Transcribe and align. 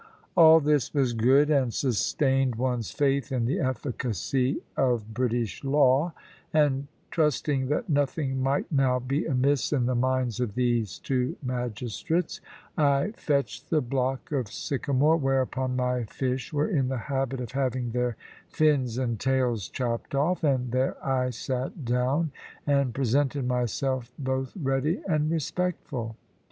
All 0.35 0.59
this 0.59 0.95
was 0.95 1.13
good, 1.13 1.51
and 1.51 1.71
sustained 1.71 2.55
one's 2.55 2.89
faith 2.89 3.31
in 3.31 3.45
the 3.45 3.59
efficacy 3.59 4.59
of 4.75 5.13
British 5.13 5.63
law; 5.63 6.13
and 6.51 6.87
trusting 7.11 7.67
that 7.67 7.87
nothing 7.87 8.41
might 8.41 8.71
now 8.71 8.97
be 8.97 9.27
amiss 9.27 9.71
in 9.71 9.85
the 9.85 9.93
minds 9.93 10.39
of 10.39 10.55
these 10.55 10.97
two 10.97 11.35
magistrates, 11.43 12.41
I 12.75 13.11
fetched 13.15 13.69
the 13.69 13.79
block 13.81 14.31
of 14.31 14.47
sycamore, 14.47 15.17
whereupon 15.17 15.75
my 15.75 16.05
fish 16.05 16.51
were 16.51 16.67
in 16.67 16.87
the 16.87 16.97
habit 16.97 17.39
of 17.39 17.51
having 17.51 17.91
their 17.91 18.15
fins 18.49 18.97
and 18.97 19.19
tails 19.19 19.69
chopped 19.69 20.15
off; 20.15 20.43
and 20.43 20.71
there 20.71 20.97
I 21.05 21.29
sate 21.29 21.85
down, 21.85 22.31
and 22.65 22.91
presented 22.91 23.45
myself 23.47 24.11
both 24.17 24.51
ready 24.59 24.99
and 25.07 25.29
respectful. 25.29 26.15